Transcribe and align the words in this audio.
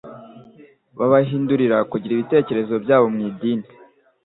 babahindurira 0.97 1.77
kugira 1.91 2.13
ibitekerezo 2.13 2.73
byabo 2.83 3.05
mu 3.13 3.19
idini; 3.29 3.67